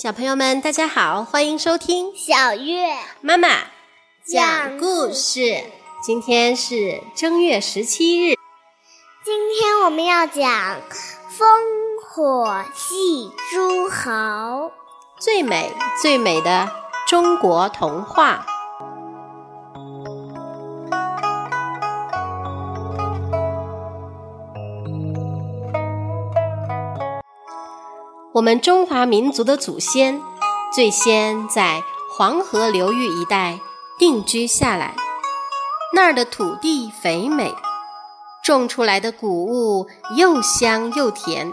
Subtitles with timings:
[0.00, 3.48] 小朋友们，大家好，欢迎收听小月妈妈
[4.24, 5.64] 讲故事。
[6.00, 8.36] 今天是正月十七日，
[9.24, 10.44] 今天我们要讲
[11.36, 11.44] 《烽
[12.00, 14.12] 火戏诸侯》，
[15.18, 16.70] 最美最美的
[17.08, 18.46] 中国童话。
[28.38, 30.22] 我们中华民族的祖先
[30.72, 31.82] 最先在
[32.16, 33.58] 黄河流域一带
[33.98, 34.94] 定居下来，
[35.92, 37.52] 那儿的土地肥美，
[38.44, 41.52] 种出来的谷物又香又甜。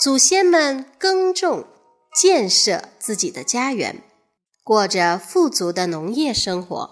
[0.00, 1.64] 祖先们耕种，
[2.14, 4.04] 建设自己的家园，
[4.62, 6.90] 过着富足的农业生活。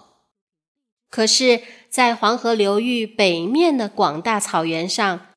[1.09, 5.27] 可是，在黄河流域北面的广大草原上，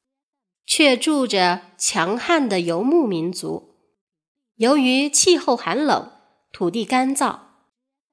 [0.71, 3.71] 却住着强悍的游牧民族。
[4.57, 6.11] 由于气候寒冷，
[6.53, 7.39] 土地干燥，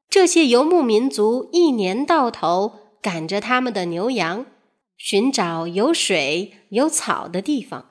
[0.09, 4.45] 这些游牧民族一年到头赶着他们的牛羊，
[4.95, 7.89] 寻找有水有草的地方，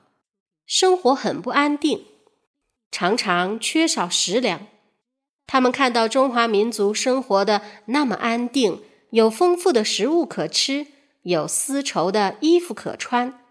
[0.65, 2.03] 生活很不安定，
[2.91, 4.65] 常常缺少食粮。
[5.45, 10.87] 他们看到中华民族生活的那么安定，有丰富的食物可吃，
[11.21, 13.44] 有丝绸的衣服可穿。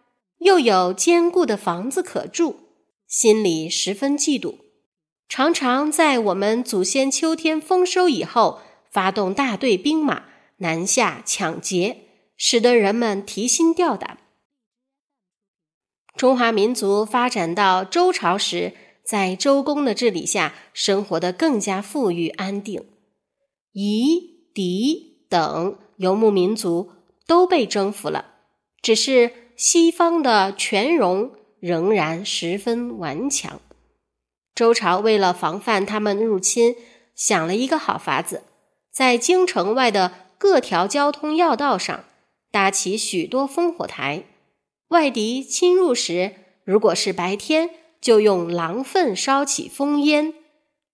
[0.44, 2.56] 又有坚固的房子可住，
[3.08, 4.56] 心里十分嫉妒，
[5.26, 8.60] 常常在我们祖先秋天丰收以后，
[8.92, 10.24] 发动大队兵马
[10.58, 12.02] 南下抢劫，
[12.36, 14.18] 使得人们提心吊胆。
[16.14, 22.84] 中华民族发展到周朝时，在周公的治理下，生活的更加富裕安定。
[23.72, 26.90] 夷、狄等游牧民族
[27.26, 28.34] 都被征服了，
[28.82, 29.43] 只是。
[29.56, 33.60] 西方的权戎仍然十分顽强。
[34.54, 36.76] 周朝为了防范他们入侵，
[37.14, 38.42] 想了一个好法子，
[38.90, 42.04] 在京城外的各条交通要道上
[42.50, 44.24] 搭起许多烽火台。
[44.88, 47.70] 外敌侵入时，如果是白天，
[48.00, 50.32] 就用狼粪烧起烽烟；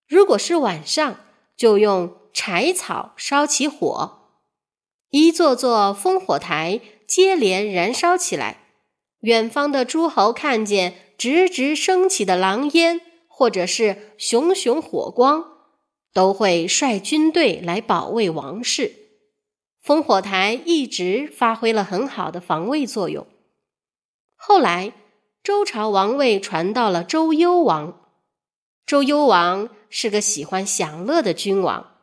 [0.06, 1.16] 如果是晚上，
[1.56, 4.18] 就用柴草烧起火。
[5.10, 6.80] 一座座烽火台。
[7.10, 8.60] 接连燃烧起来，
[9.22, 15.44] 远方的诸侯看见直直升起的狼烟，或者是熊熊火光，
[16.12, 18.94] 都会率军队来保卫王室。
[19.84, 23.26] 烽火台一直发挥了很好的防卫作用。
[24.36, 24.92] 后来，
[25.42, 28.06] 周朝王位传到了周幽王。
[28.86, 31.96] 周幽王是个喜欢享乐的君王，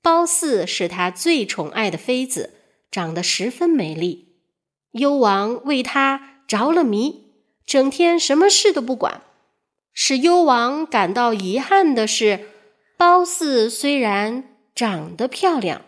[0.00, 2.58] 褒姒是他最宠爱的妃子。
[2.90, 4.34] 长得十分美丽，
[4.92, 7.32] 幽王为她着了迷，
[7.64, 9.22] 整天什么事都不管。
[9.92, 12.48] 使幽王感到遗憾的是，
[12.96, 15.82] 褒姒虽然长得漂亮，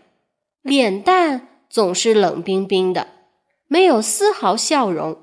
[0.60, 3.08] 脸蛋总是冷冰冰的，
[3.68, 5.18] 没有丝毫笑容。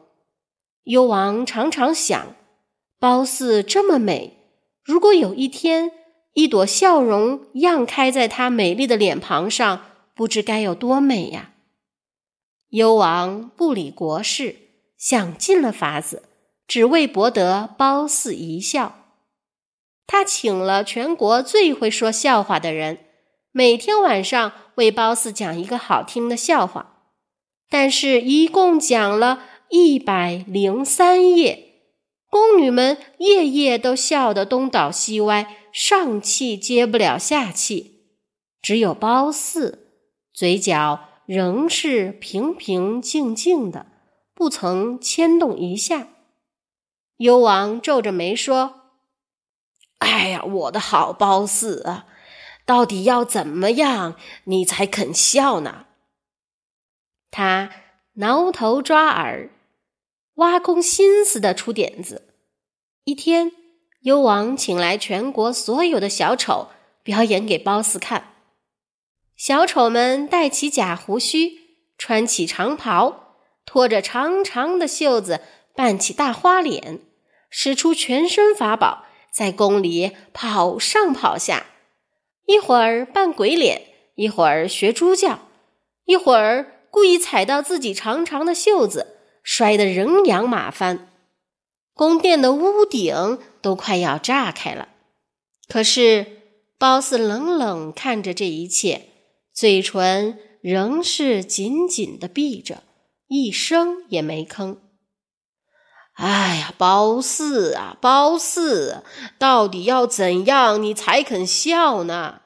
[0.85, 2.35] 幽王常常想，
[2.99, 4.37] 褒姒这么美，
[4.83, 5.91] 如果有一天
[6.33, 9.81] 一朵笑容漾开在她美丽的脸庞上，
[10.15, 11.48] 不知该有多美呀！
[12.69, 14.55] 幽王不理国事，
[14.97, 16.23] 想尽了法子，
[16.67, 18.95] 只为博得褒姒一笑。
[20.05, 22.99] 他请了全国最会说笑话的人，
[23.51, 27.07] 每天晚上为褒姒讲一个好听的笑话。
[27.71, 31.73] 但是，一共讲了一百零三夜，
[32.29, 38.05] 宫女们夜夜都笑得东倒西歪，上气接不了下气。
[38.61, 39.79] 只有褒姒，
[40.33, 41.08] 嘴角。
[41.29, 43.85] 仍是平平静静的，
[44.33, 46.07] 不曾牵动一下。
[47.17, 48.93] 幽王皱着眉说
[49.99, 52.07] ：“哎呀，我的好褒姒啊，
[52.65, 55.85] 到底要怎么样你才肯笑呢？”
[57.29, 57.69] 他
[58.13, 59.51] 挠头抓耳，
[60.37, 62.33] 挖空心思的出点子。
[63.03, 63.51] 一天，
[64.01, 66.69] 幽王请来全国所有的小丑
[67.03, 68.28] 表演给褒姒看。
[69.39, 71.61] 小丑们戴起假胡须，
[71.97, 75.39] 穿起长袍，拖着长长的袖子，
[75.73, 76.99] 扮起大花脸，
[77.49, 81.67] 使出全身法宝，在宫里跑上跑下。
[82.47, 83.83] 一会儿扮鬼脸，
[84.15, 85.47] 一会儿学猪叫，
[86.03, 91.07] 一会儿故意踩到自己长长的袖子，摔得人仰马翻。
[91.93, 94.89] 宫殿的屋顶都快要炸开了。
[95.69, 96.25] 可是
[96.77, 99.05] 褒姒冷冷看着这一切。
[99.53, 102.83] 嘴唇仍是紧紧的闭着，
[103.27, 104.77] 一声也没吭。
[106.13, 109.03] 哎呀，褒姒啊，褒姒，
[109.37, 112.41] 到底要怎样你才肯笑呢？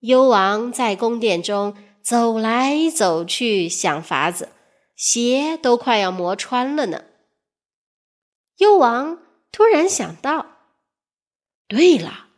[0.00, 4.48] 幽王在宫殿中走来走去，想法子，
[4.96, 7.04] 鞋都快要磨穿了呢。
[8.56, 9.18] 幽王
[9.50, 10.46] 突然想到，
[11.68, 12.28] 对了，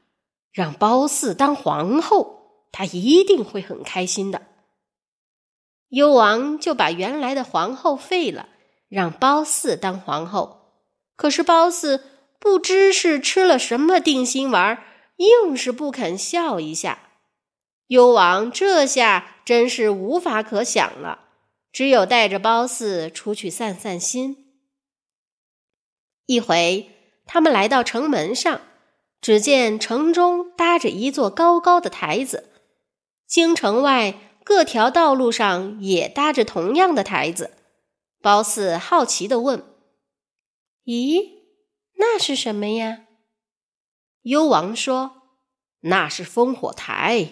[0.52, 2.33] 让褒姒当皇后，
[2.74, 4.42] 他一定会很开心的。
[5.90, 8.48] 幽王就把原来的皇后废了。
[8.88, 10.72] 让褒姒当皇后，
[11.16, 12.00] 可是褒姒
[12.38, 14.84] 不知是吃了什么定心丸，
[15.16, 17.00] 硬是不肯笑一下。
[17.88, 21.24] 幽王这下真是无法可想了，
[21.72, 24.36] 只有带着褒姒出去散散心。
[26.26, 26.90] 一回，
[27.26, 28.60] 他们来到城门上，
[29.20, 32.50] 只见城中搭着一座高高的台子，
[33.26, 37.56] 京城外各条道路上也搭着同样的台子。
[38.20, 39.62] 褒姒好奇地问
[40.84, 41.42] ：“咦，
[41.98, 43.04] 那是什么呀？”
[44.22, 45.22] 幽王说
[45.80, 47.28] ：“那是烽火台。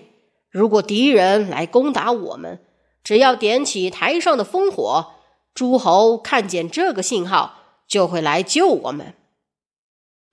[0.50, 2.62] 如果敌人来攻打我们，
[3.02, 5.14] 只要点起台上的烽火，
[5.54, 9.14] 诸侯看见这个信号，就会来救我们。”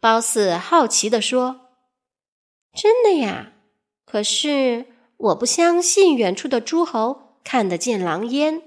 [0.01, 1.61] 褒姒好奇地说
[2.75, 3.53] ：“真的呀？
[4.05, 4.87] 可是
[5.19, 8.63] 我不相信远处的诸侯看得见狼烟。”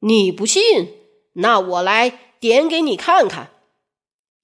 [0.00, 0.92] 你不信？
[1.32, 3.50] 那我来点给你看看。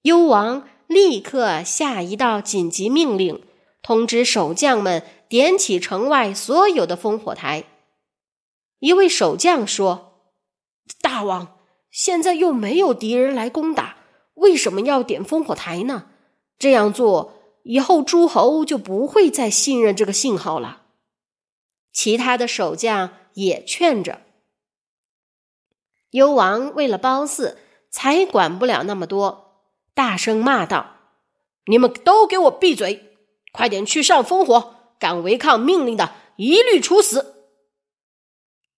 [0.01, 3.43] 幽王立刻下一道紧急命令，
[3.81, 7.63] 通知守将们点起城外所有的烽火台。
[8.79, 10.23] 一位守将说
[11.01, 13.97] ：“大王，现在又没有敌人来攻打，
[14.33, 16.07] 为什么要点烽火台呢？
[16.57, 17.33] 这样做
[17.63, 20.81] 以后，诸侯就不会再信任这个信号了。”
[21.93, 24.21] 其他的守将也劝着。
[26.09, 27.55] 幽王为了褒姒，
[27.89, 30.97] 才管不了那么多，大声骂道
[31.67, 33.17] ：“你们都给我闭嘴！
[33.51, 34.95] 快点去上烽火！
[34.99, 37.47] 敢违抗命令的，一律处死！”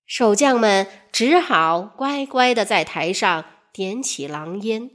[0.06, 4.91] 守将们只好乖乖的在台上点起狼烟。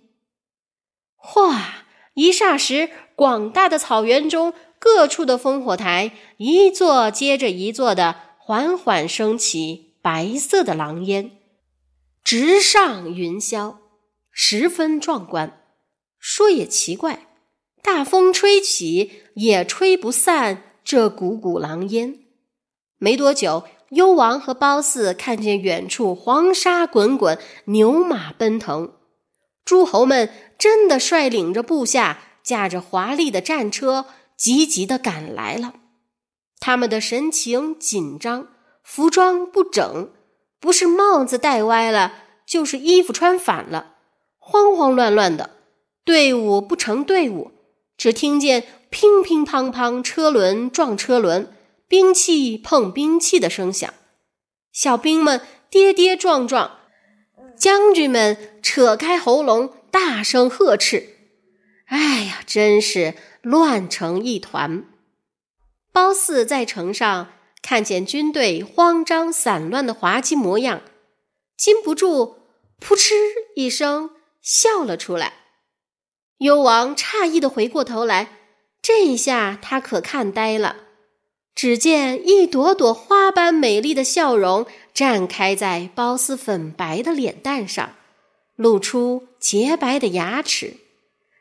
[1.16, 1.84] 哗！
[2.14, 11.32] 一霎时，广大的草原中各处的烽火台，一座接着一座的缓缓升起白色的狼烟。
[12.24, 13.76] 直上云霄，
[14.32, 15.60] 十分壮观。
[16.18, 17.28] 说也奇怪，
[17.82, 22.18] 大风吹起也吹不散这股股狼烟。
[22.98, 28.94] 没多久，幽王和褒姒看见远处黄沙滚滚，牛马奔腾，
[29.64, 34.06] 诸侯们真的率领着部下，驾着华丽的战车，
[34.40, 35.74] 急急的赶来了。
[36.58, 38.48] 他们的神情紧张，
[38.82, 40.10] 服装不整。
[40.58, 42.14] 不是帽子戴歪了，
[42.46, 43.96] 就是衣服穿反了，
[44.38, 45.50] 慌慌乱乱的，
[46.04, 47.52] 队伍不成队伍。
[47.98, 51.52] 只听见乒乒乓乓，车轮撞车轮，
[51.86, 53.92] 兵器碰兵器的声响，
[54.72, 56.78] 小兵们跌跌撞撞，
[57.58, 61.16] 将军们扯开喉咙大声呵斥。
[61.86, 64.84] 哎呀，真是乱成一团。
[65.92, 67.32] 褒姒在城上。
[67.62, 70.80] 看见军队慌张散乱的滑稽模样，
[71.58, 72.38] 禁不住
[72.78, 73.12] 扑哧
[73.54, 75.34] 一声笑了出来。
[76.38, 78.38] 幽王诧异的回过头来，
[78.80, 80.76] 这一下他可看呆了。
[81.54, 87.94] 只见一朵朵花般美丽的笑容绽开在褒姒粉白的脸蛋上，
[88.56, 90.78] 露出洁白的牙齿，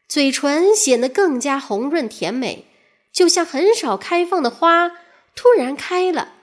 [0.09, 2.65] 嘴唇显得更加红润甜美，
[3.13, 4.91] 就像很少开放的花。
[5.35, 6.33] 突然开了，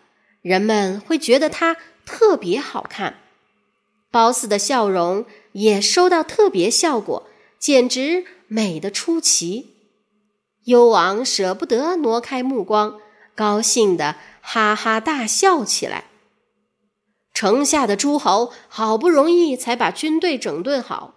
[0.41, 3.19] 人们会觉得它特别好看。
[4.13, 9.75] 褒姒的笑容也收到特别效果，简直美得出奇。
[10.67, 13.01] 幽王舍不得挪开目光，
[13.35, 16.05] 高兴的哈哈大笑起来。
[17.35, 21.15] 城下的诸侯好不容易才把军队整顿好，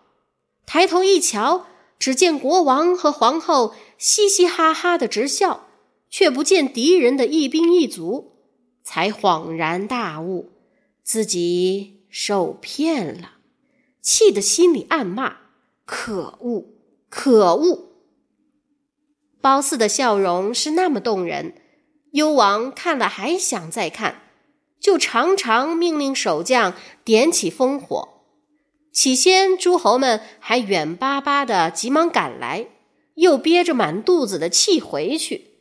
[0.65, 1.67] 抬头一瞧，
[1.99, 5.67] 只见国王和皇后嘻嘻哈哈的直笑。
[6.11, 8.31] 却不见敌人的一兵一卒，
[8.81, 10.49] 才恍然大悟，
[11.03, 13.33] 自己受骗了，
[14.01, 15.37] 气得心里暗骂
[15.85, 16.65] ：“可恶，
[17.09, 17.91] 可恶！”
[19.39, 21.53] 褒姒的笑容是那么动人，
[22.13, 24.23] 幽王看了还想再看，
[24.79, 28.18] 就常常命令守将点起烽火。
[28.91, 32.67] 起先诸侯们还远巴巴的急忙赶来，
[33.15, 35.51] 又憋着满肚子的气回去。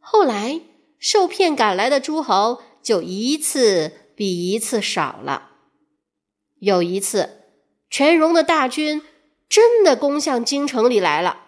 [0.00, 0.60] 后来，
[0.98, 5.50] 受骗赶来的诸侯就一次比一次少了。
[6.60, 7.42] 有一次，
[7.90, 9.02] 全戎的大军
[9.48, 11.42] 真的攻向京城里来了，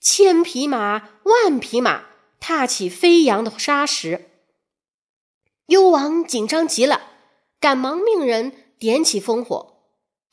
[0.00, 2.04] 千匹马、万匹马
[2.38, 4.28] 踏起飞扬的沙石。
[5.66, 7.00] 幽王紧张极了，
[7.58, 9.73] 赶忙命人点起烽火，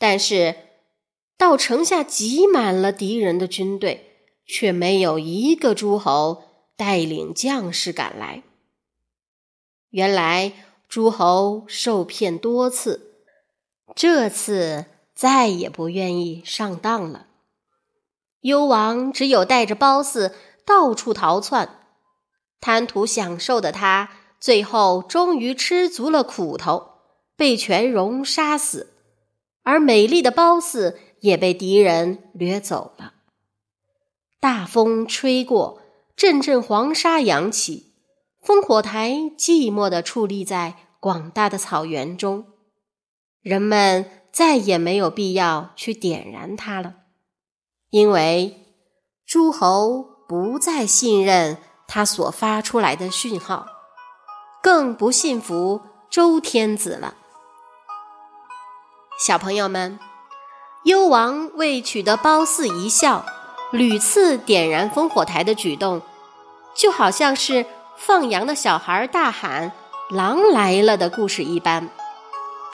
[0.01, 0.55] 但是
[1.37, 6.41] 到城下挤满了敌人的军队，却没有一个诸侯
[6.75, 8.41] 带领将士赶来。
[9.91, 10.53] 原来
[10.89, 13.13] 诸侯受骗多次，
[13.95, 14.85] 这次。
[15.13, 17.27] 再也不愿意上当了。
[18.39, 20.31] 幽王只有带着褒姒
[20.65, 21.77] 到处逃窜，
[22.59, 26.93] 贪图享受的他，最后终于吃足了苦头，
[27.35, 28.90] 被全戎杀死，
[29.63, 33.13] 而美丽的褒姒也被敌人掠走了。
[34.39, 35.81] 大风吹过，
[36.15, 37.93] 阵阵黄沙扬起，
[38.43, 42.45] 烽火台寂寞地矗立在广大的草原中，
[43.41, 44.17] 人们。
[44.33, 46.95] 再也没有必要去点燃它了，
[47.89, 48.77] 因为
[49.25, 53.67] 诸侯不再信任他所发出来的讯号，
[54.63, 57.17] 更不信服周天子了。
[59.21, 59.99] 小朋友们，
[60.81, 63.23] 幽王为取得褒姒一笑，
[63.69, 66.01] 屡次点燃烽火台的举动，
[66.73, 69.73] 就好像是放羊的小孩大喊
[70.09, 71.87] “狼来了”的故事一般。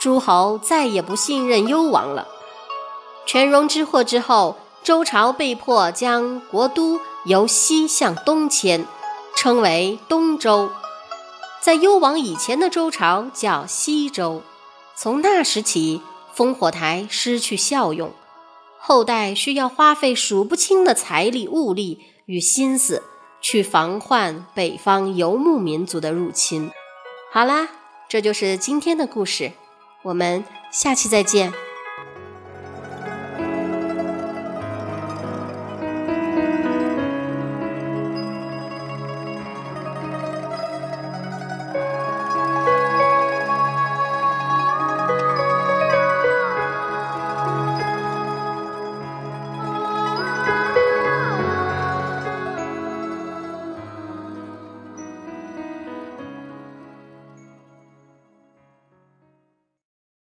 [0.00, 2.26] 诸侯再也不信任幽王了。
[3.26, 8.86] 全戎之祸之后，周朝被迫将国都由西向东迁，
[9.36, 10.70] 称为东周。
[11.60, 14.40] 在幽王以前的周朝叫西周。
[14.96, 16.02] 从那时起，
[16.36, 18.12] 烽火台失去效用，
[18.78, 23.02] 后代需要花费数不清的财力、物力与心思
[23.40, 26.70] 去防患北方游牧民族的入侵。
[27.32, 27.68] 好啦，
[28.08, 29.52] 这就是今天的故事。
[30.02, 31.67] 我们下期再见。